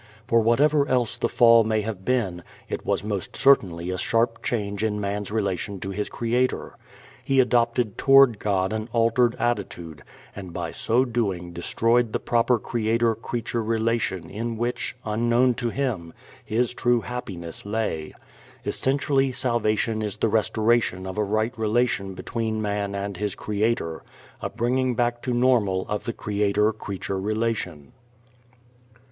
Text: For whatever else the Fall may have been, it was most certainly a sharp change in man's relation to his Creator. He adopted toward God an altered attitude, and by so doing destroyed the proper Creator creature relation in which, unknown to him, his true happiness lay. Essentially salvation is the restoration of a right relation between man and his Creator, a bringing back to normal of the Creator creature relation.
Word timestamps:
For 0.25 0.39
whatever 0.39 0.87
else 0.87 1.15
the 1.15 1.29
Fall 1.29 1.63
may 1.63 1.81
have 1.81 2.03
been, 2.03 2.41
it 2.67 2.83
was 2.83 3.03
most 3.03 3.35
certainly 3.35 3.91
a 3.91 3.99
sharp 3.99 4.41
change 4.41 4.83
in 4.83 4.99
man's 4.99 5.29
relation 5.29 5.79
to 5.81 5.91
his 5.91 6.09
Creator. 6.09 6.75
He 7.23 7.39
adopted 7.39 7.99
toward 7.99 8.39
God 8.39 8.73
an 8.73 8.89
altered 8.93 9.35
attitude, 9.35 10.01
and 10.35 10.53
by 10.53 10.71
so 10.71 11.05
doing 11.05 11.53
destroyed 11.53 12.13
the 12.13 12.19
proper 12.19 12.57
Creator 12.57 13.13
creature 13.13 13.61
relation 13.63 14.27
in 14.27 14.57
which, 14.57 14.95
unknown 15.05 15.53
to 15.53 15.69
him, 15.69 16.13
his 16.43 16.73
true 16.73 17.01
happiness 17.01 17.63
lay. 17.63 18.11
Essentially 18.65 19.31
salvation 19.31 20.01
is 20.01 20.17
the 20.17 20.29
restoration 20.29 21.05
of 21.05 21.19
a 21.19 21.23
right 21.23 21.55
relation 21.59 22.15
between 22.15 22.59
man 22.59 22.95
and 22.95 23.17
his 23.17 23.35
Creator, 23.35 24.01
a 24.41 24.49
bringing 24.49 24.95
back 24.95 25.21
to 25.21 25.31
normal 25.31 25.85
of 25.87 26.05
the 26.05 26.13
Creator 26.13 26.73
creature 26.73 27.19
relation. 27.19 27.91